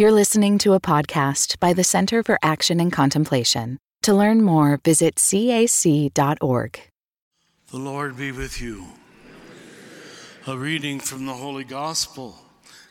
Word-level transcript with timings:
You're 0.00 0.12
listening 0.12 0.58
to 0.58 0.74
a 0.74 0.80
podcast 0.80 1.58
by 1.58 1.72
the 1.72 1.82
Center 1.82 2.22
for 2.22 2.38
Action 2.40 2.78
and 2.78 2.92
Contemplation. 2.92 3.78
To 4.02 4.14
learn 4.14 4.42
more, 4.42 4.78
visit 4.84 5.16
cac.org. 5.16 6.80
The 7.72 7.76
Lord 7.78 8.16
be 8.16 8.30
with 8.30 8.60
you. 8.60 8.86
A 10.46 10.56
reading 10.56 11.00
from 11.00 11.26
the 11.26 11.34
Holy 11.34 11.64
Gospel 11.64 12.38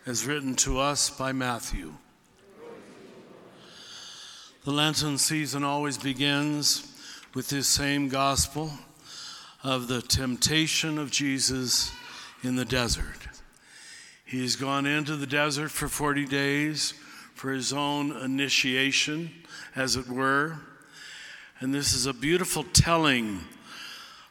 as 0.06 0.26
written 0.26 0.54
to 0.56 0.80
us 0.80 1.10
by 1.10 1.32
Matthew. 1.32 1.94
The 4.66 4.72
Lenten 4.72 5.18
season 5.18 5.64
always 5.64 5.98
begins 5.98 6.94
with 7.34 7.48
this 7.48 7.70
same 7.70 8.10
gospel 8.10 8.70
of 9.64 9.88
the 9.88 10.02
temptation 10.02 11.00
of 11.00 11.12
Jesus 11.12 11.90
in 12.44 12.58
the 12.58 12.66
desert. 12.66 13.37
He's 14.28 14.58
gone 14.58 14.86
into 14.86 15.16
the 15.16 15.26
desert 15.26 15.72
for 15.72 15.88
40 15.88 16.26
days 16.26 16.94
for 17.34 17.54
his 17.54 17.72
own 17.72 18.12
initiation, 18.12 19.32
as 19.74 19.96
it 19.96 20.10
were. 20.10 20.58
And 21.62 21.74
this 21.74 21.94
is 21.94 22.06
a 22.06 22.14
beautiful 22.14 22.64
telling, 22.64 23.40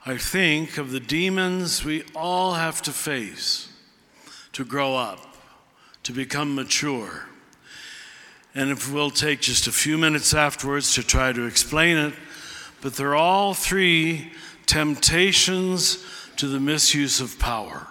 I 0.05 0.19
think, 0.19 0.77
of 0.77 0.91
the 0.91 1.01
demons 1.01 1.83
we 1.83 2.05
all 2.15 2.53
have 2.53 2.83
to 2.83 2.93
face 2.93 3.73
to 4.53 4.67
grow 4.67 4.95
up, 4.95 5.35
to 6.03 6.13
become 6.13 6.55
mature. 6.55 7.25
And 8.55 8.71
if 8.71 8.93
we'll 8.93 9.11
take 9.11 9.41
just 9.41 9.67
a 9.67 9.73
few 9.73 9.97
minutes 9.97 10.35
afterwards 10.35 10.95
to 10.97 11.03
try 11.03 11.33
to 11.33 11.47
explain 11.47 11.97
it, 11.97 12.13
but 12.83 12.97
they're 12.97 13.17
all 13.17 13.55
three 13.55 14.31
temptations 14.67 16.05
to 16.37 16.49
the 16.49 16.61
misuse 16.61 17.23
of 17.23 17.39
power. 17.39 17.87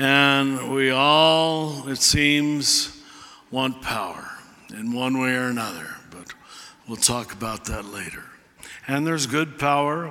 And 0.00 0.72
we 0.72 0.90
all, 0.90 1.86
it 1.86 1.98
seems, 1.98 2.98
want 3.50 3.82
power 3.82 4.30
in 4.70 4.94
one 4.94 5.20
way 5.20 5.34
or 5.34 5.48
another, 5.48 5.88
but 6.10 6.32
we'll 6.88 6.96
talk 6.96 7.34
about 7.34 7.66
that 7.66 7.84
later. 7.84 8.24
And 8.88 9.06
there's 9.06 9.26
good 9.26 9.58
power 9.58 10.10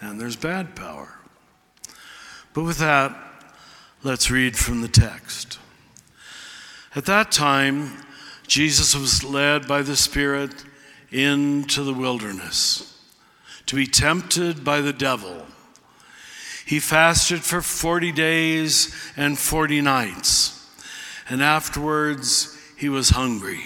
and 0.00 0.18
there's 0.18 0.34
bad 0.34 0.74
power. 0.74 1.18
But 2.54 2.64
with 2.64 2.78
that, 2.78 3.14
let's 4.02 4.30
read 4.30 4.56
from 4.56 4.80
the 4.80 4.88
text. 4.88 5.58
At 6.96 7.04
that 7.04 7.30
time, 7.30 8.02
Jesus 8.46 8.94
was 8.94 9.22
led 9.22 9.68
by 9.68 9.82
the 9.82 9.96
Spirit 9.96 10.64
into 11.10 11.82
the 11.82 11.92
wilderness 11.92 12.98
to 13.66 13.76
be 13.76 13.86
tempted 13.86 14.64
by 14.64 14.80
the 14.80 14.94
devil. 14.94 15.44
He 16.68 16.80
fasted 16.80 17.42
for 17.42 17.62
40 17.62 18.12
days 18.12 18.94
and 19.16 19.38
40 19.38 19.80
nights, 19.80 20.68
and 21.26 21.42
afterwards 21.42 22.54
he 22.76 22.90
was 22.90 23.08
hungry. 23.08 23.64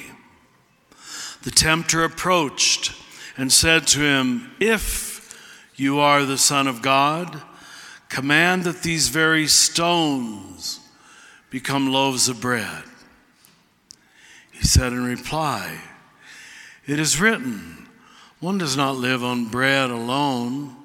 The 1.43 1.51
tempter 1.51 2.05
approached 2.05 2.95
and 3.37 3.51
said 3.51 3.89
to 3.89 3.99
him, 3.99 4.53
If 4.61 5.37
you 5.75 5.99
are 5.99 6.25
the 6.25 6.39
Son 6.39 6.69
of 6.69 6.81
God, 6.81 7.43
command 8.09 8.63
that 8.63 8.85
these 8.85 9.09
very 9.09 9.49
stones 9.49 10.79
become 11.51 11.93
loaves 11.93 12.29
of 12.29 12.41
bread. 12.41 12.85
He 14.53 14.63
said 14.63 14.93
in 14.93 15.03
reply, 15.03 15.77
It 16.87 17.01
is 17.01 17.21
written, 17.21 17.89
one 18.39 18.59
does 18.59 18.77
not 18.77 18.95
live 18.95 19.25
on 19.25 19.47
bread 19.47 19.91
alone 19.91 20.77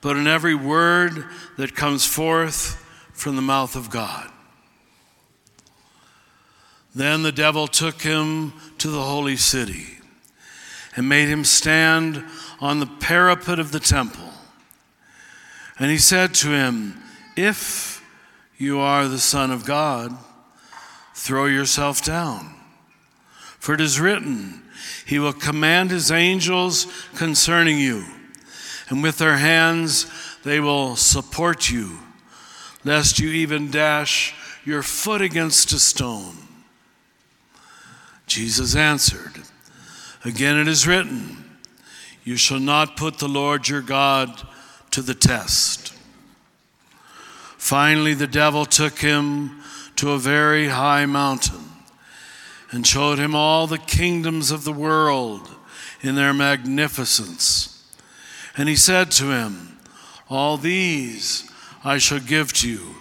but 0.00 0.16
in 0.16 0.26
every 0.26 0.54
word 0.54 1.24
that 1.56 1.74
comes 1.74 2.06
forth 2.06 2.84
from 3.12 3.36
the 3.36 3.42
mouth 3.42 3.76
of 3.76 3.90
God. 3.90 4.30
Then 6.94 7.22
the 7.22 7.32
devil 7.32 7.66
took 7.66 8.02
him 8.02 8.52
to 8.78 8.88
the 8.88 9.02
holy 9.02 9.36
city 9.36 9.98
and 10.96 11.08
made 11.08 11.28
him 11.28 11.44
stand 11.44 12.24
on 12.60 12.80
the 12.80 12.86
parapet 12.86 13.58
of 13.58 13.72
the 13.72 13.80
temple. 13.80 14.30
And 15.78 15.90
he 15.90 15.98
said 15.98 16.34
to 16.36 16.48
him, 16.48 17.00
If 17.36 18.02
you 18.58 18.80
are 18.80 19.06
the 19.06 19.18
Son 19.18 19.50
of 19.50 19.64
God, 19.64 20.16
throw 21.14 21.46
yourself 21.46 22.04
down. 22.04 22.54
For 23.58 23.74
it 23.74 23.80
is 23.80 24.00
written, 24.00 24.62
He 25.06 25.18
will 25.18 25.32
command 25.32 25.90
His 25.90 26.10
angels 26.10 26.86
concerning 27.14 27.78
you 27.78 28.04
and 28.90 29.02
with 29.02 29.18
their 29.18 29.38
hands 29.38 30.06
they 30.42 30.60
will 30.60 30.96
support 30.96 31.70
you, 31.70 31.98
lest 32.84 33.18
you 33.18 33.30
even 33.30 33.70
dash 33.70 34.34
your 34.64 34.82
foot 34.82 35.22
against 35.22 35.72
a 35.72 35.78
stone. 35.78 36.36
Jesus 38.26 38.76
answered, 38.76 39.42
Again 40.24 40.58
it 40.58 40.68
is 40.68 40.86
written, 40.86 41.58
You 42.24 42.36
shall 42.36 42.60
not 42.60 42.96
put 42.96 43.18
the 43.18 43.28
Lord 43.28 43.68
your 43.68 43.80
God 43.80 44.42
to 44.90 45.02
the 45.02 45.14
test. 45.14 45.94
Finally, 47.56 48.14
the 48.14 48.26
devil 48.26 48.64
took 48.64 48.98
him 48.98 49.60
to 49.96 50.12
a 50.12 50.18
very 50.18 50.68
high 50.68 51.06
mountain 51.06 51.60
and 52.70 52.86
showed 52.86 53.18
him 53.18 53.34
all 53.34 53.66
the 53.66 53.78
kingdoms 53.78 54.50
of 54.50 54.64
the 54.64 54.72
world 54.72 55.48
in 56.00 56.14
their 56.14 56.32
magnificence 56.32 57.79
and 58.60 58.68
he 58.68 58.76
said 58.76 59.10
to 59.10 59.30
him, 59.30 59.78
All 60.28 60.58
these 60.58 61.50
I 61.82 61.96
shall 61.96 62.20
give 62.20 62.52
to 62.52 62.68
you 62.68 62.94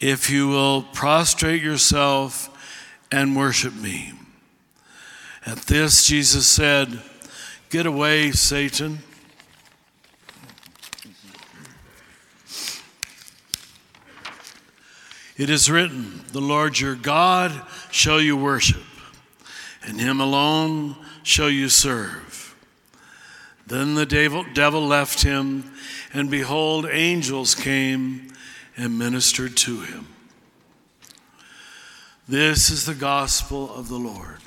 if 0.00 0.28
you 0.28 0.48
will 0.48 0.82
prostrate 0.82 1.62
yourself 1.62 2.50
and 3.12 3.36
worship 3.36 3.76
me. 3.76 4.12
At 5.46 5.58
this, 5.58 6.04
Jesus 6.04 6.48
said, 6.48 7.00
Get 7.70 7.86
away, 7.86 8.32
Satan. 8.32 8.98
It 15.36 15.48
is 15.48 15.70
written, 15.70 16.24
The 16.32 16.40
Lord 16.40 16.80
your 16.80 16.96
God 16.96 17.52
shall 17.92 18.20
you 18.20 18.36
worship, 18.36 18.82
and 19.86 20.00
him 20.00 20.20
alone 20.20 20.96
shall 21.22 21.50
you 21.50 21.68
serve. 21.68 22.43
Then 23.66 23.94
the 23.94 24.04
devil, 24.06 24.82
left 24.82 25.22
him, 25.22 25.72
and 26.12 26.30
behold, 26.30 26.86
angels 26.90 27.54
came 27.54 28.32
and 28.76 28.98
ministered 28.98 29.56
to 29.58 29.80
him. 29.80 30.08
This 32.28 32.70
is 32.70 32.84
the 32.84 32.94
gospel 32.94 33.74
of 33.74 33.88
the 33.88 33.96
Lord. 33.96 34.38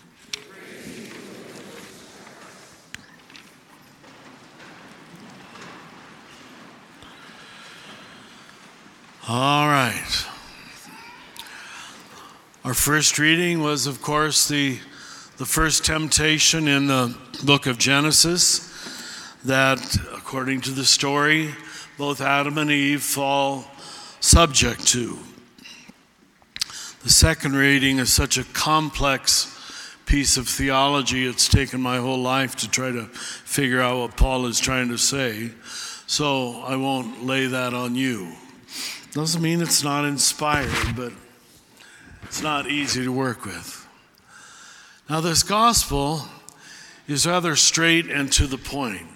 All 9.27 9.67
right. 9.67 10.25
Our 12.63 12.73
first 12.73 13.17
reading 13.17 13.61
was, 13.61 13.87
of 13.87 14.01
course, 14.01 14.47
the, 14.47 14.77
the 15.37 15.45
first 15.45 15.85
temptation 15.85 16.67
in 16.67 16.87
the 16.87 17.17
book 17.43 17.65
of 17.65 17.77
Genesis 17.77 18.66
that, 19.45 19.97
according 20.13 20.61
to 20.61 20.71
the 20.71 20.85
story, 20.85 21.53
both 21.97 22.21
Adam 22.21 22.57
and 22.57 22.71
Eve 22.71 23.01
fall 23.01 23.65
subject 24.19 24.87
to. 24.87 25.17
The 27.03 27.09
second 27.09 27.55
reading 27.55 27.99
is 27.99 28.11
such 28.11 28.37
a 28.37 28.43
complex 28.43 29.53
piece 30.05 30.37
of 30.37 30.47
theology, 30.47 31.25
it's 31.25 31.49
taken 31.49 31.81
my 31.81 31.97
whole 31.97 32.19
life 32.19 32.55
to 32.55 32.69
try 32.69 32.91
to 32.91 33.03
figure 33.05 33.81
out 33.81 33.99
what 33.99 34.17
Paul 34.17 34.45
is 34.45 34.59
trying 34.59 34.89
to 34.89 34.97
say, 34.97 35.51
so 36.07 36.61
I 36.61 36.77
won't 36.77 37.25
lay 37.25 37.47
that 37.47 37.73
on 37.73 37.95
you. 37.95 38.31
Doesn't 39.11 39.41
mean 39.41 39.61
it's 39.61 39.83
not 39.83 40.05
inspired, 40.05 40.95
but 40.95 41.11
it's 42.23 42.41
not 42.41 42.69
easy 42.69 43.03
to 43.03 43.11
work 43.11 43.45
with. 43.45 43.85
Now, 45.09 45.21
this 45.21 45.43
gospel 45.43 46.21
is 47.07 47.25
rather 47.25 47.55
straight 47.55 48.09
and 48.09 48.31
to 48.33 48.47
the 48.47 48.57
point. 48.57 49.07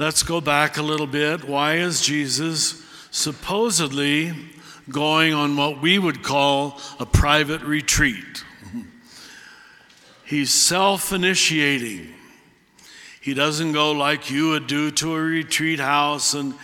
Let's 0.00 0.22
go 0.22 0.40
back 0.40 0.78
a 0.78 0.82
little 0.82 1.06
bit. 1.06 1.44
Why 1.44 1.74
is 1.74 2.00
Jesus 2.00 2.82
supposedly 3.10 4.32
going 4.88 5.34
on 5.34 5.58
what 5.58 5.82
we 5.82 5.98
would 5.98 6.22
call 6.22 6.80
a 6.98 7.04
private 7.04 7.60
retreat? 7.60 8.42
He's 10.24 10.54
self 10.54 11.12
initiating. 11.12 12.14
He 13.20 13.34
doesn't 13.34 13.72
go 13.72 13.92
like 13.92 14.30
you 14.30 14.48
would 14.48 14.66
do 14.66 14.90
to 14.90 15.14
a 15.14 15.20
retreat 15.20 15.80
house 15.80 16.32
and 16.32 16.54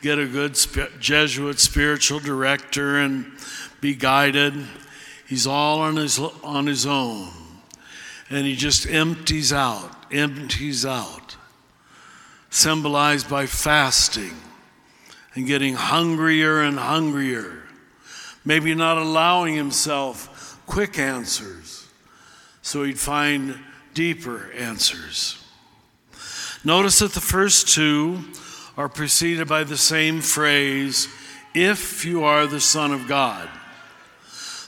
get 0.00 0.18
a 0.18 0.24
good 0.24 0.58
Jesuit 0.98 1.60
spiritual 1.60 2.20
director 2.20 2.96
and 2.96 3.30
be 3.82 3.94
guided. 3.94 4.54
He's 5.28 5.46
all 5.46 5.80
on 5.80 5.96
his, 5.96 6.18
on 6.18 6.66
his 6.66 6.86
own. 6.86 7.28
And 8.30 8.46
he 8.46 8.56
just 8.56 8.88
empties 8.88 9.52
out, 9.52 10.10
empties 10.10 10.86
out 10.86 11.35
symbolized 12.56 13.28
by 13.28 13.44
fasting 13.44 14.34
and 15.34 15.46
getting 15.46 15.74
hungrier 15.74 16.62
and 16.62 16.78
hungrier, 16.78 17.62
maybe 18.46 18.74
not 18.74 18.96
allowing 18.96 19.54
himself 19.54 20.58
quick 20.64 20.98
answers 20.98 21.86
so 22.62 22.82
he'd 22.82 22.98
find 22.98 23.58
deeper 23.92 24.50
answers. 24.56 25.36
Notice 26.64 27.00
that 27.00 27.12
the 27.12 27.20
first 27.20 27.68
two 27.68 28.24
are 28.74 28.88
preceded 28.88 29.46
by 29.46 29.62
the 29.62 29.76
same 29.76 30.22
phrase, 30.22 31.08
if 31.54 32.06
you 32.06 32.24
are 32.24 32.46
the 32.46 32.60
Son 32.60 32.90
of 32.90 33.06
God. 33.06 33.50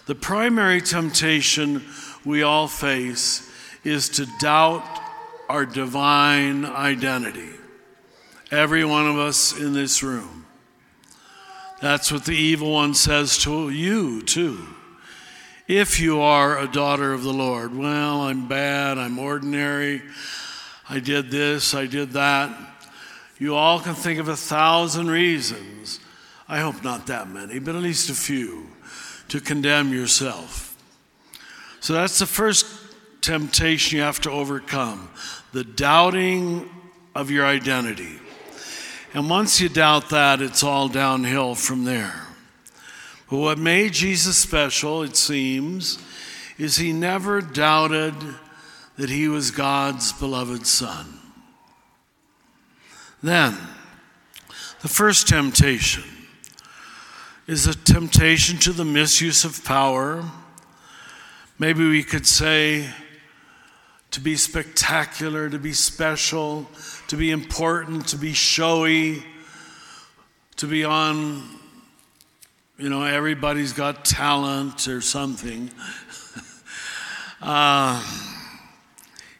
The 0.04 0.14
primary 0.14 0.82
temptation 0.82 1.86
we 2.22 2.42
all 2.42 2.68
face 2.68 3.50
is 3.82 4.10
to 4.10 4.26
doubt 4.38 4.84
our 5.48 5.64
divine 5.64 6.66
identity. 6.66 7.57
Every 8.50 8.84
one 8.84 9.06
of 9.06 9.18
us 9.18 9.58
in 9.58 9.74
this 9.74 10.02
room. 10.02 10.46
That's 11.80 12.10
what 12.10 12.24
the 12.24 12.36
evil 12.36 12.72
one 12.72 12.94
says 12.94 13.38
to 13.38 13.70
you, 13.70 14.22
too. 14.22 14.66
If 15.68 16.00
you 16.00 16.22
are 16.22 16.58
a 16.58 16.66
daughter 16.66 17.12
of 17.12 17.22
the 17.22 17.32
Lord, 17.32 17.76
well, 17.76 18.22
I'm 18.22 18.48
bad, 18.48 18.96
I'm 18.96 19.18
ordinary, 19.18 20.02
I 20.88 20.98
did 20.98 21.30
this, 21.30 21.74
I 21.74 21.84
did 21.84 22.12
that. 22.12 22.58
You 23.38 23.54
all 23.54 23.78
can 23.78 23.94
think 23.94 24.18
of 24.18 24.28
a 24.28 24.36
thousand 24.36 25.10
reasons, 25.10 26.00
I 26.48 26.60
hope 26.60 26.82
not 26.82 27.06
that 27.08 27.28
many, 27.28 27.58
but 27.58 27.76
at 27.76 27.82
least 27.82 28.08
a 28.08 28.14
few, 28.14 28.66
to 29.28 29.40
condemn 29.40 29.92
yourself. 29.92 30.74
So 31.80 31.92
that's 31.92 32.18
the 32.18 32.26
first 32.26 32.66
temptation 33.20 33.98
you 33.98 34.02
have 34.02 34.22
to 34.22 34.30
overcome 34.30 35.10
the 35.52 35.64
doubting 35.64 36.70
of 37.14 37.30
your 37.30 37.44
identity. 37.44 38.18
And 39.14 39.30
once 39.30 39.60
you 39.60 39.68
doubt 39.68 40.10
that, 40.10 40.42
it's 40.42 40.62
all 40.62 40.88
downhill 40.88 41.54
from 41.54 41.84
there. 41.84 42.26
But 43.30 43.38
what 43.38 43.58
made 43.58 43.92
Jesus 43.92 44.36
special, 44.36 45.02
it 45.02 45.16
seems, 45.16 45.98
is 46.58 46.76
he 46.76 46.92
never 46.92 47.40
doubted 47.40 48.14
that 48.96 49.08
he 49.08 49.28
was 49.28 49.50
God's 49.50 50.12
beloved 50.12 50.66
Son. 50.66 51.18
Then, 53.22 53.56
the 54.82 54.88
first 54.88 55.28
temptation 55.28 56.04
is 57.46 57.66
a 57.66 57.74
temptation 57.74 58.58
to 58.58 58.72
the 58.72 58.84
misuse 58.84 59.44
of 59.44 59.64
power. 59.64 60.22
Maybe 61.58 61.88
we 61.88 62.02
could 62.02 62.26
say 62.26 62.90
to 64.10 64.20
be 64.20 64.36
spectacular, 64.36 65.48
to 65.48 65.58
be 65.58 65.72
special, 65.72 66.68
to 67.08 67.16
be 67.16 67.30
important, 67.30 68.06
to 68.08 68.16
be 68.16 68.32
showy, 68.32 69.24
to 70.56 70.66
be 70.66 70.84
on, 70.84 71.42
you 72.78 72.88
know, 72.88 73.02
everybody's 73.02 73.72
got 73.72 74.04
talent 74.04 74.86
or 74.86 75.00
something. 75.00 75.70
uh, 77.42 78.02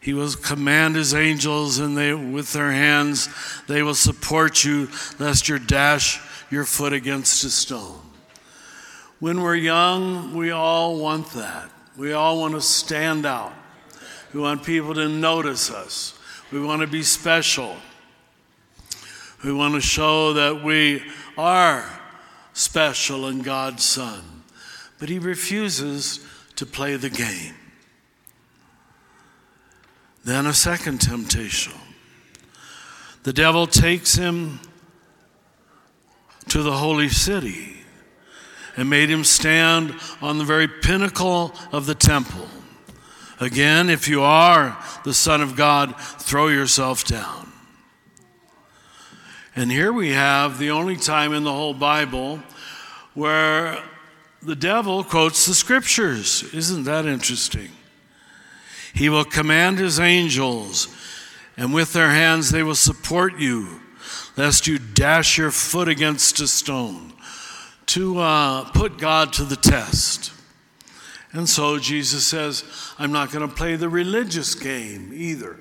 he 0.00 0.14
will 0.14 0.32
command 0.32 0.96
his 0.96 1.12
angels, 1.12 1.78
and 1.78 1.96
they, 1.96 2.14
with 2.14 2.52
their 2.54 2.72
hands, 2.72 3.28
they 3.66 3.82
will 3.82 3.94
support 3.94 4.64
you, 4.64 4.88
lest 5.18 5.48
you 5.48 5.58
dash 5.58 6.20
your 6.50 6.64
foot 6.64 6.94
against 6.94 7.44
a 7.44 7.50
stone. 7.50 8.00
When 9.20 9.42
we're 9.42 9.56
young, 9.56 10.34
we 10.34 10.52
all 10.52 10.96
want 10.96 11.32
that. 11.32 11.70
We 11.98 12.12
all 12.12 12.40
want 12.40 12.54
to 12.54 12.62
stand 12.62 13.26
out. 13.26 13.52
We 14.32 14.40
want 14.40 14.64
people 14.64 14.94
to 14.94 15.08
notice 15.08 15.70
us. 15.70 16.17
We 16.50 16.60
want 16.60 16.80
to 16.80 16.86
be 16.86 17.02
special. 17.02 17.76
We 19.44 19.52
want 19.52 19.74
to 19.74 19.80
show 19.80 20.32
that 20.32 20.64
we 20.64 21.02
are 21.36 21.88
special 22.54 23.28
in 23.28 23.42
God's 23.42 23.84
Son. 23.84 24.22
But 24.98 25.08
he 25.08 25.18
refuses 25.18 26.24
to 26.56 26.66
play 26.66 26.96
the 26.96 27.10
game. 27.10 27.54
Then 30.24 30.46
a 30.46 30.52
second 30.52 31.00
temptation. 31.00 31.74
The 33.22 33.32
devil 33.32 33.66
takes 33.66 34.14
him 34.14 34.60
to 36.48 36.62
the 36.62 36.72
holy 36.72 37.10
city 37.10 37.76
and 38.76 38.88
made 38.88 39.10
him 39.10 39.22
stand 39.22 39.94
on 40.22 40.38
the 40.38 40.44
very 40.44 40.66
pinnacle 40.68 41.54
of 41.72 41.86
the 41.86 41.94
temple. 41.94 42.48
Again, 43.40 43.88
if 43.88 44.08
you 44.08 44.22
are 44.22 44.76
the 45.04 45.14
Son 45.14 45.40
of 45.40 45.54
God, 45.54 45.94
throw 45.98 46.48
yourself 46.48 47.04
down. 47.04 47.52
And 49.54 49.70
here 49.70 49.92
we 49.92 50.10
have 50.10 50.58
the 50.58 50.70
only 50.70 50.96
time 50.96 51.32
in 51.32 51.44
the 51.44 51.52
whole 51.52 51.74
Bible 51.74 52.40
where 53.14 53.82
the 54.42 54.56
devil 54.56 55.02
quotes 55.02 55.46
the 55.46 55.54
scriptures. 55.54 56.42
Isn't 56.54 56.84
that 56.84 57.06
interesting? 57.06 57.70
He 58.94 59.08
will 59.08 59.24
command 59.24 59.78
his 59.78 60.00
angels, 60.00 60.88
and 61.56 61.72
with 61.72 61.92
their 61.92 62.10
hands 62.10 62.50
they 62.50 62.62
will 62.62 62.74
support 62.74 63.38
you, 63.38 63.80
lest 64.36 64.66
you 64.66 64.78
dash 64.78 65.38
your 65.38 65.50
foot 65.50 65.88
against 65.88 66.40
a 66.40 66.48
stone, 66.48 67.12
to 67.86 68.18
uh, 68.18 68.70
put 68.70 68.98
God 68.98 69.32
to 69.34 69.44
the 69.44 69.56
test. 69.56 70.32
And 71.32 71.48
so 71.48 71.78
Jesus 71.78 72.26
says, 72.26 72.64
I'm 72.98 73.12
not 73.12 73.30
going 73.30 73.46
to 73.46 73.54
play 73.54 73.76
the 73.76 73.88
religious 73.88 74.54
game 74.54 75.12
either. 75.14 75.58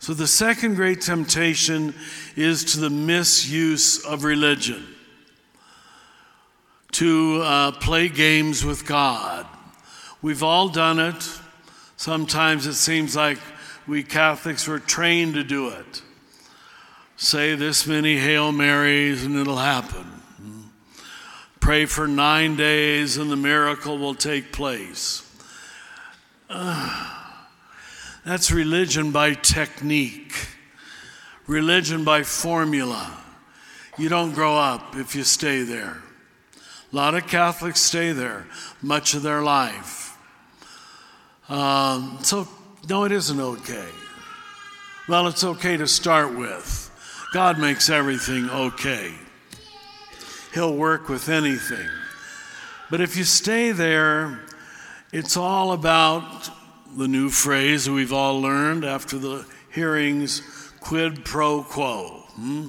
So 0.00 0.12
the 0.12 0.26
second 0.26 0.74
great 0.74 1.00
temptation 1.00 1.94
is 2.36 2.64
to 2.72 2.80
the 2.80 2.90
misuse 2.90 4.04
of 4.04 4.24
religion, 4.24 4.84
to 6.92 7.40
uh, 7.42 7.72
play 7.72 8.08
games 8.08 8.64
with 8.64 8.86
God. 8.86 9.46
We've 10.20 10.42
all 10.42 10.68
done 10.68 10.98
it. 10.98 11.40
Sometimes 11.96 12.66
it 12.66 12.74
seems 12.74 13.16
like 13.16 13.38
we 13.86 14.02
Catholics 14.02 14.66
were 14.66 14.78
trained 14.78 15.34
to 15.34 15.44
do 15.44 15.68
it. 15.68 16.02
Say 17.16 17.54
this 17.54 17.86
many 17.86 18.18
Hail 18.18 18.52
Marys 18.52 19.24
and 19.24 19.36
it'll 19.36 19.56
happen. 19.56 20.13
Pray 21.64 21.86
for 21.86 22.06
nine 22.06 22.56
days 22.56 23.16
and 23.16 23.30
the 23.30 23.36
miracle 23.36 23.96
will 23.96 24.14
take 24.14 24.52
place. 24.52 25.22
Uh, 26.50 27.24
that's 28.22 28.52
religion 28.52 29.12
by 29.12 29.32
technique, 29.32 30.34
religion 31.46 32.04
by 32.04 32.22
formula. 32.22 33.18
You 33.96 34.10
don't 34.10 34.34
grow 34.34 34.58
up 34.58 34.94
if 34.94 35.16
you 35.16 35.24
stay 35.24 35.62
there. 35.62 36.02
A 36.92 36.96
lot 36.96 37.14
of 37.14 37.26
Catholics 37.28 37.80
stay 37.80 38.12
there 38.12 38.46
much 38.82 39.14
of 39.14 39.22
their 39.22 39.40
life. 39.42 40.18
Um, 41.48 42.18
so, 42.20 42.46
no, 42.90 43.04
it 43.04 43.12
isn't 43.12 43.40
okay. 43.40 43.88
Well, 45.08 45.28
it's 45.28 45.42
okay 45.42 45.78
to 45.78 45.88
start 45.88 46.36
with. 46.36 46.90
God 47.32 47.58
makes 47.58 47.88
everything 47.88 48.50
okay. 48.50 49.14
He'll 50.54 50.74
work 50.74 51.08
with 51.08 51.28
anything. 51.28 51.88
But 52.88 53.00
if 53.00 53.16
you 53.16 53.24
stay 53.24 53.72
there, 53.72 54.38
it's 55.12 55.36
all 55.36 55.72
about 55.72 56.48
the 56.96 57.08
new 57.08 57.28
phrase 57.28 57.90
we've 57.90 58.12
all 58.12 58.40
learned 58.40 58.84
after 58.84 59.18
the 59.18 59.46
hearings 59.72 60.42
quid 60.78 61.24
pro 61.24 61.64
quo. 61.64 62.22
Hmm? 62.36 62.68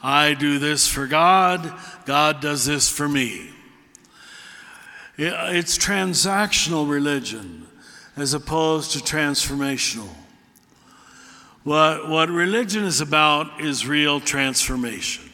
I 0.00 0.34
do 0.34 0.60
this 0.60 0.86
for 0.86 1.08
God, 1.08 1.72
God 2.06 2.40
does 2.40 2.64
this 2.66 2.88
for 2.88 3.08
me. 3.08 3.50
It's 5.16 5.76
transactional 5.76 6.88
religion 6.88 7.66
as 8.16 8.32
opposed 8.32 8.92
to 8.92 9.00
transformational. 9.00 10.08
What, 11.64 12.08
what 12.08 12.28
religion 12.28 12.84
is 12.84 13.00
about 13.00 13.60
is 13.60 13.88
real 13.88 14.20
transformation 14.20 15.27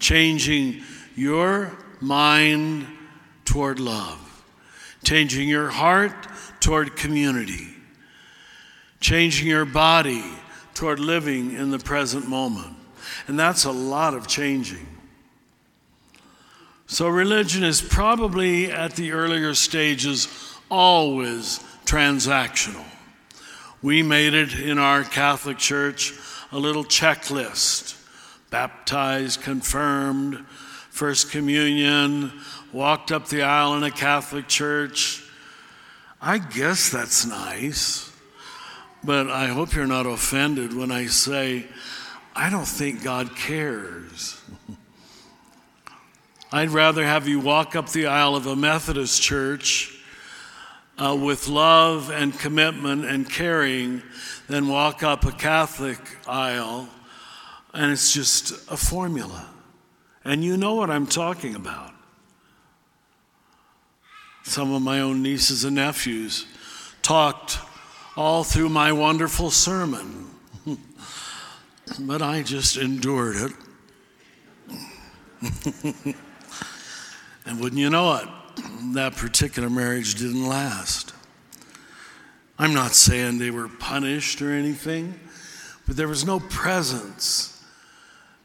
changing 0.00 0.82
your 1.14 1.70
mind 2.00 2.86
toward 3.44 3.78
love, 3.78 4.44
changing 5.04 5.48
your 5.48 5.68
heart 5.68 6.26
toward 6.58 6.96
community, 6.96 7.68
changing 9.00 9.46
your 9.46 9.64
body 9.64 10.24
toward 10.74 10.98
living 10.98 11.52
in 11.52 11.70
the 11.70 11.78
present 11.78 12.28
moment. 12.28 12.74
And 13.26 13.38
that's 13.38 13.64
a 13.64 13.70
lot 13.70 14.14
of 14.14 14.26
changing. 14.26 14.86
So, 16.86 17.06
religion 17.08 17.62
is 17.62 17.80
probably 17.80 18.72
at 18.72 18.96
the 18.96 19.12
earlier 19.12 19.54
stages 19.54 20.26
always 20.70 21.60
transactional. 21.84 22.84
We 23.80 24.02
made 24.02 24.34
it 24.34 24.58
in 24.58 24.78
our 24.78 25.04
Catholic 25.04 25.58
Church 25.58 26.12
a 26.50 26.58
little 26.58 26.84
checklist 26.84 27.99
baptized, 28.50 29.42
confirmed, 29.42 30.44
First 30.90 31.30
Communion, 31.30 32.32
walked 32.72 33.12
up 33.12 33.28
the 33.28 33.42
aisle 33.42 33.74
in 33.76 33.84
a 33.84 33.90
Catholic 33.90 34.48
church. 34.48 35.24
I 36.20 36.38
guess 36.38 36.90
that's 36.90 37.24
nice, 37.24 38.12
but 39.02 39.30
I 39.30 39.46
hope 39.46 39.74
you're 39.74 39.86
not 39.86 40.06
offended 40.06 40.76
when 40.76 40.90
I 40.90 41.06
say, 41.06 41.66
I 42.34 42.50
don't 42.50 42.66
think 42.66 43.02
God 43.02 43.34
cares. 43.36 44.40
I'd 46.52 46.70
rather 46.70 47.04
have 47.04 47.28
you 47.28 47.38
walk 47.40 47.76
up 47.76 47.90
the 47.90 48.06
aisle 48.06 48.34
of 48.34 48.46
a 48.46 48.56
Methodist 48.56 49.22
church 49.22 49.96
uh, 50.98 51.16
with 51.16 51.48
love 51.48 52.10
and 52.10 52.36
commitment 52.38 53.04
and 53.04 53.30
caring 53.30 54.02
than 54.48 54.68
walk 54.68 55.02
up 55.02 55.24
a 55.24 55.32
Catholic 55.32 55.98
aisle 56.26 56.88
and 57.72 57.92
it's 57.92 58.12
just 58.12 58.52
a 58.70 58.76
formula. 58.76 59.48
And 60.24 60.44
you 60.44 60.56
know 60.56 60.74
what 60.74 60.90
I'm 60.90 61.06
talking 61.06 61.54
about. 61.54 61.92
Some 64.42 64.72
of 64.72 64.82
my 64.82 65.00
own 65.00 65.22
nieces 65.22 65.64
and 65.64 65.76
nephews 65.76 66.46
talked 67.02 67.58
all 68.16 68.42
through 68.44 68.68
my 68.68 68.92
wonderful 68.92 69.50
sermon, 69.50 70.26
but 72.00 72.22
I 72.22 72.42
just 72.42 72.76
endured 72.76 73.36
it. 73.36 73.52
and 77.46 77.60
wouldn't 77.60 77.80
you 77.80 77.88
know 77.88 78.16
it, 78.16 78.28
that 78.94 79.16
particular 79.16 79.70
marriage 79.70 80.16
didn't 80.16 80.46
last. 80.46 81.14
I'm 82.58 82.74
not 82.74 82.92
saying 82.92 83.38
they 83.38 83.50
were 83.50 83.68
punished 83.68 84.42
or 84.42 84.52
anything, 84.52 85.18
but 85.86 85.96
there 85.96 86.08
was 86.08 86.26
no 86.26 86.40
presence 86.40 87.59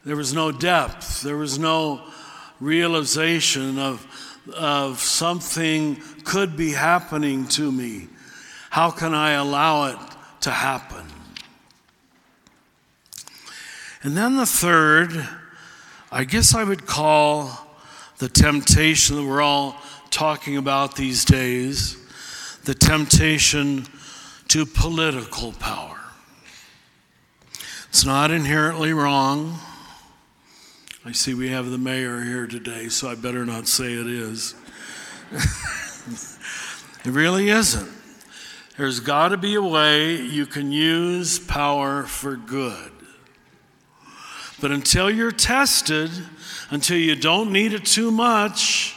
there 0.06 0.14
was 0.14 0.32
no 0.32 0.52
depth. 0.52 1.22
There 1.22 1.36
was 1.36 1.58
no 1.58 2.00
realization 2.60 3.76
of, 3.76 4.06
of 4.54 5.00
something 5.00 6.00
could 6.22 6.56
be 6.56 6.70
happening 6.70 7.48
to 7.48 7.72
me. 7.72 8.06
How 8.70 8.92
can 8.92 9.12
I 9.12 9.32
allow 9.32 9.86
it 9.86 9.98
to 10.42 10.52
happen? 10.52 11.06
And 14.04 14.16
then 14.16 14.36
the 14.36 14.46
third, 14.46 15.28
I 16.12 16.22
guess 16.22 16.54
I 16.54 16.62
would 16.62 16.86
call 16.86 17.66
the 18.18 18.28
temptation 18.28 19.16
that 19.16 19.24
we're 19.24 19.42
all 19.42 19.76
talking 20.10 20.56
about 20.56 20.94
these 20.94 21.24
days 21.24 21.98
the 22.62 22.74
temptation 22.74 23.86
to 24.48 24.66
political 24.66 25.52
power. 25.52 26.00
It's 27.88 28.04
not 28.04 28.30
inherently 28.30 28.92
wrong. 28.92 29.58
I 31.06 31.12
see 31.12 31.34
we 31.34 31.50
have 31.50 31.70
the 31.70 31.78
mayor 31.78 32.24
here 32.24 32.48
today, 32.48 32.88
so 32.88 33.08
I 33.08 33.14
better 33.14 33.46
not 33.46 33.68
say 33.68 33.92
it 33.92 34.08
is. 34.08 34.56
it 35.30 37.12
really 37.12 37.48
isn't. 37.48 37.88
There's 38.76 38.98
got 38.98 39.28
to 39.28 39.36
be 39.36 39.54
a 39.54 39.62
way 39.62 40.16
you 40.16 40.46
can 40.46 40.72
use 40.72 41.38
power 41.38 42.02
for 42.02 42.34
good. 42.34 42.90
But 44.60 44.72
until 44.72 45.08
you're 45.08 45.30
tested, 45.30 46.10
until 46.70 46.98
you 46.98 47.14
don't 47.14 47.52
need 47.52 47.72
it 47.72 47.84
too 47.84 48.10
much, 48.10 48.96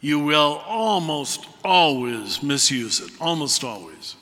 you 0.00 0.18
will 0.18 0.60
almost 0.66 1.46
always 1.64 2.42
misuse 2.42 2.98
it. 2.98 3.12
Almost 3.20 3.62
always. 3.62 4.16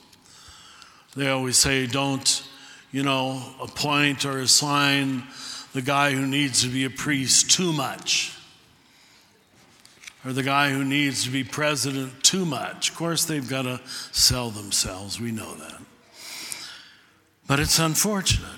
They 1.15 1.29
always 1.29 1.57
say, 1.57 1.87
don't, 1.87 2.47
you 2.91 3.01
know, 3.01 3.41
appoint 3.59 4.23
or 4.23 4.37
assign 4.37 5.23
the 5.73 5.81
guy 5.81 6.11
who 6.11 6.25
needs 6.25 6.63
to 6.63 6.69
be 6.69 6.83
a 6.83 6.89
priest 6.89 7.51
too 7.51 7.71
much 7.73 8.37
or 10.23 10.33
the 10.33 10.43
guy 10.43 10.69
who 10.69 10.83
needs 10.83 11.23
to 11.23 11.31
be 11.31 11.43
president 11.43 12.23
too 12.23 12.45
much. 12.45 12.89
Of 12.89 12.95
course, 12.95 13.25
they've 13.25 13.47
got 13.47 13.63
to 13.63 13.81
sell 14.11 14.49
themselves. 14.49 15.19
We 15.19 15.31
know 15.31 15.55
that. 15.55 15.81
But 17.47 17.59
it's 17.59 17.79
unfortunate. 17.79 18.49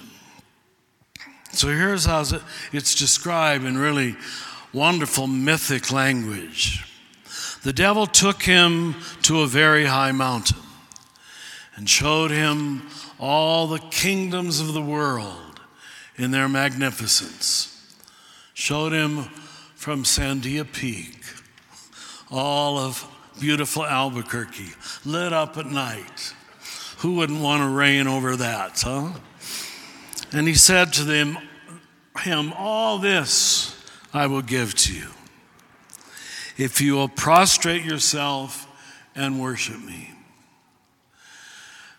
So 1.54 1.68
here's 1.70 2.06
how 2.06 2.26
it's 2.72 2.96
described 2.96 3.64
in 3.64 3.78
really 3.78 4.18
wonderful 4.74 5.28
mythic 5.28 5.92
language. 5.92 6.86
The 7.64 7.74
devil 7.74 8.08
took 8.08 8.44
him 8.44 8.96
to 9.22 9.42
a 9.42 9.48
very 9.48 9.86
high 9.86 10.12
mountain 10.12 10.58
and 11.76 11.90
showed 11.90 12.32
him 12.32 12.90
all 13.20 13.68
the 13.68 13.80
kingdoms 13.80 14.60
of 14.60 14.74
the 14.74 14.82
world 14.82 15.43
in 16.18 16.32
their 16.32 16.48
magnificence. 16.48 17.70
Showed 18.54 18.94
him 18.94 19.24
from 19.76 20.04
Sandia 20.04 20.72
Peak, 20.72 21.20
all 22.32 22.78
of 22.78 23.06
beautiful 23.40 23.86
Albuquerque, 23.86 24.74
lit 25.06 25.34
up 25.34 25.58
at 25.58 25.66
night. 25.66 26.34
Who 27.00 27.16
wouldn't 27.16 27.42
want 27.42 27.62
to 27.62 27.68
reign 27.68 28.08
over 28.08 28.36
that, 28.38 28.82
huh? 28.82 29.12
And 30.32 30.48
he 30.48 30.54
said 30.54 30.94
to 30.94 31.04
them, 31.04 31.38
him, 32.22 32.54
All 32.54 32.98
this 33.00 33.76
I 34.14 34.28
will 34.28 34.42
give 34.42 34.76
to 34.76 34.94
you 34.94 35.10
if 36.58 36.80
you 36.82 36.94
will 36.94 37.10
prostrate 37.10 37.84
yourself 37.84 38.68
and 39.16 39.42
worship 39.42 39.82
me. 39.84 40.12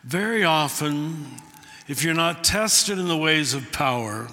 Very 0.04 0.44
often, 0.44 1.26
if 1.86 2.02
you're 2.02 2.14
not 2.14 2.44
tested 2.44 2.98
in 2.98 3.08
the 3.08 3.16
ways 3.16 3.52
of 3.52 3.70
power, 3.72 4.28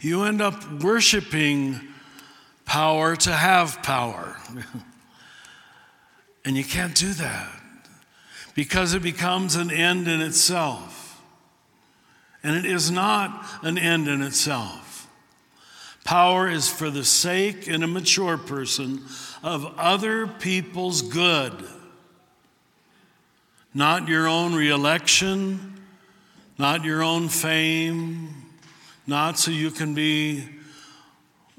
you 0.00 0.24
end 0.24 0.42
up 0.42 0.82
worshiping 0.82 1.80
power 2.64 3.16
to 3.16 3.32
have 3.32 3.82
power. 3.82 4.36
and 6.44 6.56
you 6.56 6.64
can't 6.64 6.94
do 6.94 7.12
that 7.14 7.48
because 8.54 8.94
it 8.94 9.02
becomes 9.02 9.54
an 9.54 9.70
end 9.70 10.08
in 10.08 10.20
itself. 10.20 11.22
And 12.42 12.56
it 12.56 12.66
is 12.70 12.90
not 12.90 13.46
an 13.62 13.78
end 13.78 14.08
in 14.08 14.20
itself. 14.20 15.08
Power 16.04 16.48
is 16.48 16.68
for 16.68 16.90
the 16.90 17.04
sake, 17.04 17.68
in 17.68 17.84
a 17.84 17.86
mature 17.86 18.36
person, 18.36 19.02
of 19.42 19.72
other 19.78 20.26
people's 20.26 21.00
good, 21.00 21.52
not 23.72 24.08
your 24.08 24.26
own 24.26 24.52
reelection 24.54 25.71
not 26.62 26.84
your 26.84 27.02
own 27.02 27.28
fame, 27.28 28.32
not 29.04 29.36
so 29.36 29.50
you 29.50 29.68
can 29.68 29.94
be, 29.94 30.48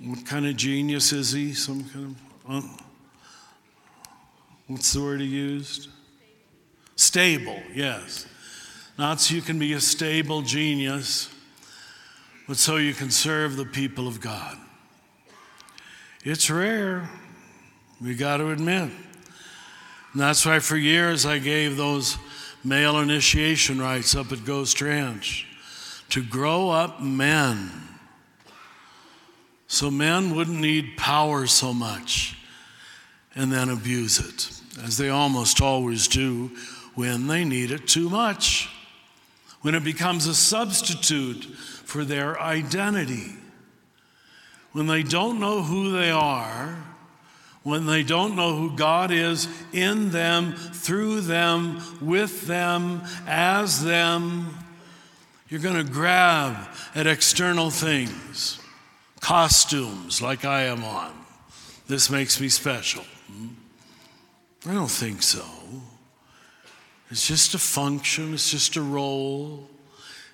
what 0.02 0.26
kind 0.26 0.46
of 0.46 0.56
genius 0.56 1.12
is 1.12 1.34
he? 1.34 1.54
Some 1.54 1.84
kind 1.90 2.16
of, 2.48 2.64
uh, 2.64 2.68
what's 4.68 4.94
the 4.94 5.02
word 5.02 5.20
he 5.20 5.28
used? 5.28 5.90
Stable, 6.96 7.62
yes. 7.76 8.28
Not 8.98 9.20
so 9.20 9.36
you 9.36 9.42
can 9.42 9.60
be 9.60 9.74
a 9.74 9.82
stable 9.82 10.42
genius, 10.42 11.28
but 12.48 12.56
so 12.56 12.78
you 12.78 12.94
can 12.94 13.12
serve 13.12 13.58
the 13.58 13.66
people 13.66 14.08
of 14.08 14.22
God. 14.22 14.58
It's 16.24 16.50
rare, 16.50 17.10
we 18.02 18.16
got 18.16 18.38
to 18.38 18.52
admit. 18.52 18.84
And 18.84 20.22
that's 20.22 20.46
why 20.46 20.60
for 20.60 20.78
years 20.78 21.26
I 21.26 21.40
gave 21.40 21.76
those 21.76 22.18
male 22.64 23.00
initiation 23.00 23.80
rites 23.80 24.16
up 24.16 24.32
at 24.32 24.46
Ghost 24.46 24.82
Ranch 24.82 25.48
to 26.10 26.24
grow 26.24 26.70
up 26.70 27.02
men. 27.02 27.72
So 29.68 29.90
men 29.90 30.36
wouldn't 30.36 30.60
need 30.60 30.98
power 30.98 31.48
so 31.48 31.74
much 31.74 32.38
and 33.36 33.52
then 33.52 33.70
abuse 33.70 34.20
it, 34.20 34.84
as 34.86 34.98
they 34.98 35.10
almost 35.10 35.62
always 35.62 36.08
do 36.08 36.52
when 36.94 37.28
they 37.28 37.44
need 37.44 37.72
it 37.72 37.88
too 37.88 38.10
much, 38.10 38.70
when 39.62 39.74
it 39.74 39.84
becomes 39.84 40.28
a 40.28 40.36
substitute 40.36 41.44
for 41.46 42.06
their 42.06 42.40
identity, 42.40 43.34
when 44.74 44.86
they 44.86 45.02
don't 45.02 45.40
know 45.40 45.64
who 45.64 45.92
they 45.92 46.12
are 46.12 46.93
when 47.64 47.86
they 47.86 48.04
don't 48.04 48.36
know 48.36 48.56
who 48.56 48.76
God 48.76 49.12
is 49.12 49.48
in 49.72 50.12
them, 50.12 50.54
through 50.54 51.22
them, 51.22 51.82
with 52.02 52.46
them, 52.46 53.02
as 53.26 53.84
them, 53.84 54.58
you're 55.48 55.62
going 55.62 55.86
to 55.86 55.92
grab 55.92 56.68
at 56.94 57.08
external 57.08 57.70
things, 57.70 58.60
costumes 59.22 60.22
like 60.22 60.46
I 60.46 60.64
am 60.64 60.84
on. 60.84 61.14
This 61.88 62.10
makes 62.10 62.40
me 62.40 62.50
special. 62.50 63.04
Hmm? 63.28 63.48
I 64.66 64.74
don't 64.74 64.92
think 64.92 65.22
so. 65.22 65.46
It's 67.12 67.28
just 67.28 67.54
a 67.54 67.60
function, 67.60 68.34
it's 68.34 68.50
just 68.50 68.76
a 68.76 68.82
role. 68.82 69.70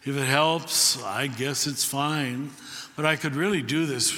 If 0.03 0.15
it 0.15 0.25
helps, 0.25 1.03
I 1.03 1.27
guess 1.27 1.67
it's 1.67 1.83
fine. 1.83 2.51
But 2.95 3.05
I 3.05 3.15
could 3.17 3.35
really 3.35 3.61
do 3.61 3.85
this 3.85 4.13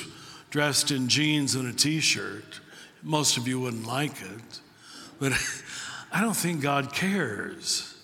dressed 0.52 0.92
in 0.92 1.08
jeans 1.08 1.56
and 1.56 1.68
a 1.68 1.74
t 1.74 2.00
shirt. 2.00 2.60
Most 3.04 3.38
of 3.38 3.48
you 3.48 3.60
wouldn't 3.60 3.88
like 3.88 4.22
it, 4.22 4.60
but 5.20 5.34
I 6.12 6.22
don't 6.22 6.36
think 6.36 6.62
God 6.62 6.94
cares. 6.94 7.96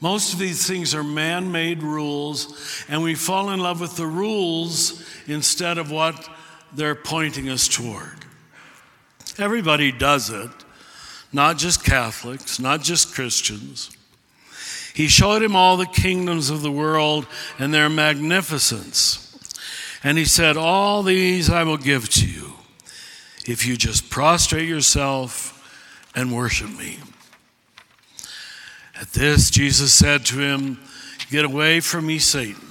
Most 0.00 0.32
of 0.32 0.38
these 0.38 0.66
things 0.66 0.94
are 0.94 1.04
man 1.04 1.52
made 1.52 1.82
rules, 1.82 2.84
and 2.88 3.02
we 3.02 3.14
fall 3.14 3.50
in 3.50 3.60
love 3.60 3.80
with 3.80 3.96
the 3.96 4.06
rules 4.06 5.04
instead 5.26 5.76
of 5.76 5.90
what 5.90 6.28
they're 6.72 6.94
pointing 6.94 7.48
us 7.50 7.68
toward. 7.68 8.24
Everybody 9.38 9.92
does 9.92 10.30
it, 10.30 10.50
not 11.32 11.58
just 11.58 11.84
Catholics, 11.84 12.58
not 12.58 12.82
just 12.82 13.14
Christians. 13.14 13.90
He 14.94 15.06
showed 15.06 15.42
him 15.42 15.54
all 15.54 15.76
the 15.76 15.86
kingdoms 15.86 16.50
of 16.50 16.62
the 16.62 16.72
world 16.72 17.26
and 17.58 17.72
their 17.72 17.88
magnificence. 17.88 19.26
And 20.02 20.18
he 20.18 20.24
said, 20.24 20.56
All 20.56 21.02
these 21.02 21.48
I 21.50 21.62
will 21.62 21.76
give 21.76 22.08
to 22.10 22.26
you 22.26 22.39
if 23.46 23.66
you 23.66 23.76
just 23.76 24.10
prostrate 24.10 24.68
yourself 24.68 25.56
and 26.14 26.34
worship 26.34 26.70
me. 26.78 26.98
At 29.00 29.08
this, 29.12 29.50
Jesus 29.50 29.92
said 29.92 30.26
to 30.26 30.38
him, 30.38 30.78
Get 31.30 31.44
away 31.44 31.80
from 31.80 32.06
me, 32.06 32.18
Satan. 32.18 32.66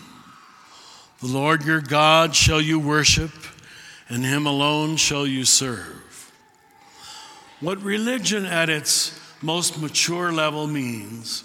The 1.22 1.28
Lord 1.28 1.66
your 1.66 1.82
God 1.82 2.36
shall 2.36 2.62
you 2.62 2.80
worship, 2.80 3.32
and 4.10 4.24
him 4.24 4.46
alone 4.46 4.98
shall 4.98 5.26
you 5.26 5.46
serve. 5.46 6.32
What 7.62 7.82
religion 7.82 8.46
at 8.46 8.70
its 8.70 9.20
most 9.42 9.80
mature 9.82 10.32
level 10.32 10.68
means 10.68 11.44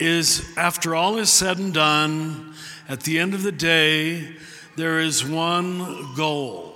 is 0.00 0.52
after 0.56 0.94
all 0.94 1.18
is 1.18 1.30
said 1.30 1.58
and 1.58 1.72
done, 1.72 2.54
at 2.88 3.00
the 3.02 3.18
end 3.18 3.34
of 3.34 3.42
the 3.42 3.52
day, 3.52 4.34
there 4.76 4.98
is 4.98 5.24
one 5.24 6.14
goal, 6.14 6.71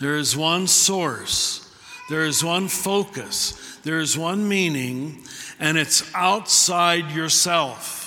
there 0.00 0.16
is 0.16 0.36
one 0.36 0.66
source, 0.66 1.72
there 2.08 2.24
is 2.24 2.42
one 2.42 2.68
focus, 2.68 3.78
there 3.84 4.00
is 4.00 4.18
one 4.18 4.48
meaning, 4.48 5.22
and 5.58 5.78
it's 5.78 6.12
outside 6.14 7.10
yourself. 7.12 7.98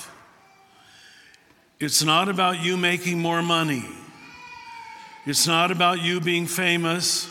It's 1.80 2.02
not 2.02 2.28
about 2.28 2.62
you 2.62 2.76
making 2.76 3.20
more 3.20 3.42
money. 3.42 3.84
It's 5.26 5.46
not 5.46 5.70
about 5.70 6.02
you 6.02 6.20
being 6.20 6.46
famous 6.46 7.30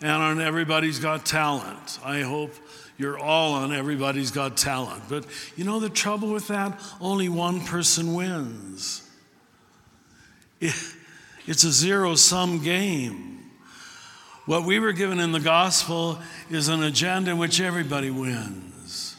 and 0.00 0.10
on 0.10 0.40
Everybody's 0.40 0.98
Got 0.98 1.24
Talent. 1.24 1.98
I 2.04 2.20
hope 2.20 2.52
you're 2.98 3.18
all 3.18 3.54
on 3.54 3.72
Everybody's 3.72 4.30
Got 4.30 4.56
Talent. 4.56 5.02
But 5.08 5.26
you 5.56 5.64
know 5.64 5.80
the 5.80 5.88
trouble 5.90 6.32
with 6.32 6.48
that? 6.48 6.80
Only 7.00 7.28
one 7.28 7.60
person 7.60 8.14
wins. 8.14 9.08
It's 10.60 11.64
a 11.64 11.70
zero 11.70 12.14
sum 12.14 12.62
game. 12.62 13.35
What 14.46 14.64
we 14.64 14.78
were 14.78 14.92
given 14.92 15.18
in 15.18 15.32
the 15.32 15.40
gospel 15.40 16.20
is 16.50 16.68
an 16.68 16.82
agenda 16.82 17.32
in 17.32 17.38
which 17.38 17.60
everybody 17.60 18.10
wins. 18.10 19.16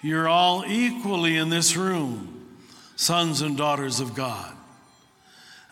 You're 0.00 0.28
all 0.28 0.64
equally 0.66 1.36
in 1.36 1.50
this 1.50 1.76
room 1.76 2.56
sons 2.94 3.40
and 3.40 3.56
daughters 3.56 3.98
of 3.98 4.14
God. 4.14 4.52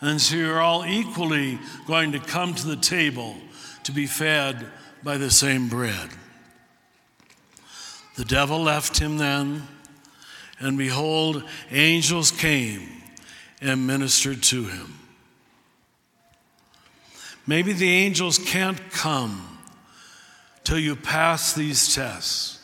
And 0.01 0.19
so 0.19 0.35
you're 0.35 0.61
all 0.61 0.85
equally 0.85 1.59
going 1.87 2.11
to 2.11 2.19
come 2.19 2.53
to 2.55 2.67
the 2.67 2.75
table 2.75 3.35
to 3.83 3.91
be 3.91 4.05
fed 4.05 4.65
by 5.03 5.17
the 5.17 5.31
same 5.31 5.69
bread. 5.69 6.09
The 8.17 8.25
devil 8.25 8.61
left 8.61 8.99
him 8.99 9.17
then, 9.17 9.63
and 10.59 10.77
behold, 10.77 11.43
angels 11.71 12.31
came 12.31 12.81
and 13.61 13.87
ministered 13.87 14.43
to 14.43 14.65
him. 14.65 14.98
Maybe 17.49 17.73
the 17.73 17.89
angels 17.89 18.37
can't 18.37 18.79
come 18.91 19.57
till 20.63 20.77
you 20.77 20.95
pass 20.95 21.53
these 21.53 21.95
tests, 21.95 22.59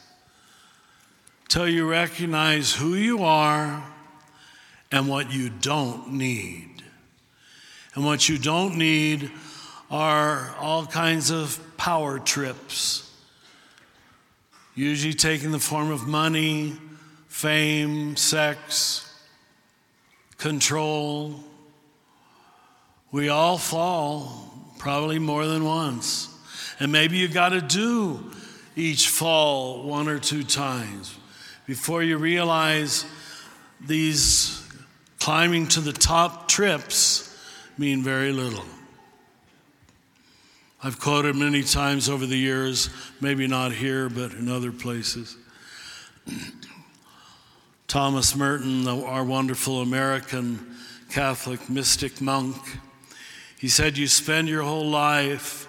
till 1.49 1.67
you 1.67 1.89
recognize 1.89 2.71
who 2.71 2.93
you 2.93 3.23
are 3.23 3.83
and 4.91 5.07
what 5.07 5.33
you 5.33 5.49
don't 5.49 6.11
need. 6.11 6.83
And 7.95 8.05
what 8.05 8.29
you 8.29 8.37
don't 8.37 8.77
need 8.77 9.31
are 9.89 10.55
all 10.59 10.85
kinds 10.85 11.31
of 11.31 11.59
power 11.77 12.19
trips, 12.19 13.11
usually 14.75 15.15
taking 15.15 15.51
the 15.51 15.57
form 15.57 15.89
of 15.89 16.05
money, 16.05 16.73
fame, 17.27 18.15
sex, 18.15 19.11
control. 20.37 21.43
We 23.11 23.29
all 23.29 23.57
fall, 23.57 24.51
probably 24.77 25.19
more 25.19 25.45
than 25.45 25.63
once. 25.63 26.29
And 26.79 26.91
maybe 26.91 27.17
you've 27.17 27.33
got 27.33 27.49
to 27.49 27.61
do 27.61 28.31
each 28.75 29.09
fall 29.09 29.83
one 29.83 30.07
or 30.07 30.19
two 30.19 30.43
times 30.43 31.15
before 31.65 32.03
you 32.03 32.17
realize 32.17 33.05
these 33.79 34.61
climbing 35.19 35.67
to 35.67 35.79
the 35.79 35.93
top 35.93 36.47
trips 36.47 37.35
mean 37.77 38.03
very 38.03 38.31
little. 38.31 38.63
I've 40.83 40.99
quoted 40.99 41.35
many 41.35 41.63
times 41.63 42.09
over 42.09 42.25
the 42.25 42.37
years, 42.37 42.89
maybe 43.19 43.47
not 43.47 43.71
here, 43.71 44.07
but 44.07 44.33
in 44.33 44.49
other 44.49 44.71
places. 44.71 45.35
Thomas 47.87 48.35
Merton, 48.35 48.87
our 48.87 49.23
wonderful 49.23 49.81
American 49.81 50.75
Catholic 51.09 51.69
mystic 51.69 52.21
monk, 52.21 52.55
he 53.57 53.67
said, 53.67 53.97
You 53.97 54.07
spend 54.07 54.47
your 54.47 54.63
whole 54.63 54.89
life 54.89 55.67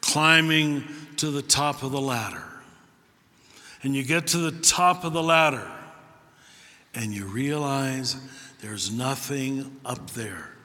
climbing 0.00 0.84
to 1.16 1.30
the 1.30 1.42
top 1.42 1.82
of 1.82 1.92
the 1.92 2.00
ladder. 2.00 2.42
And 3.82 3.94
you 3.94 4.02
get 4.02 4.28
to 4.28 4.38
the 4.38 4.60
top 4.62 5.04
of 5.04 5.12
the 5.12 5.22
ladder 5.22 5.70
and 6.94 7.12
you 7.12 7.26
realize 7.26 8.16
there's 8.60 8.90
nothing 8.90 9.78
up 9.84 10.10
there. 10.10 10.55